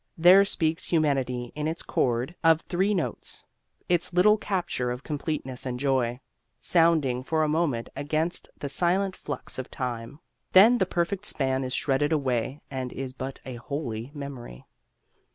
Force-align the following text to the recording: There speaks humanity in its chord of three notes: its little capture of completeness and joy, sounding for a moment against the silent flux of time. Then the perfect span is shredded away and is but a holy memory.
There 0.17 0.43
speaks 0.45 0.85
humanity 0.85 1.51
in 1.53 1.67
its 1.67 1.83
chord 1.83 2.33
of 2.43 2.61
three 2.61 2.95
notes: 2.95 3.45
its 3.87 4.13
little 4.13 4.35
capture 4.35 4.89
of 4.89 5.03
completeness 5.03 5.63
and 5.63 5.79
joy, 5.79 6.21
sounding 6.59 7.23
for 7.23 7.43
a 7.43 7.47
moment 7.47 7.89
against 7.95 8.49
the 8.57 8.67
silent 8.67 9.15
flux 9.15 9.59
of 9.59 9.69
time. 9.69 10.19
Then 10.53 10.79
the 10.79 10.87
perfect 10.87 11.27
span 11.27 11.63
is 11.63 11.73
shredded 11.75 12.11
away 12.11 12.61
and 12.71 12.91
is 12.91 13.13
but 13.13 13.41
a 13.45 13.57
holy 13.57 14.09
memory. 14.15 14.65